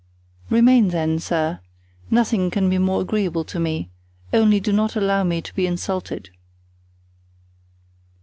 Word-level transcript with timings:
"Remain, 0.49 0.87
then, 0.87 1.19
sir; 1.19 1.59
nothing 2.09 2.49
can 2.49 2.71
be 2.71 2.79
more 2.79 3.01
agreeable 3.01 3.43
to 3.43 3.59
me; 3.59 3.91
only 4.33 4.59
do 4.59 4.73
not 4.73 4.95
allow 4.95 5.23
me 5.23 5.43
to 5.43 5.53
be 5.53 5.67
insulted." 5.67 6.31